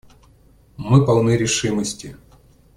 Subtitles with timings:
[0.77, 2.15] Мы полны решимости.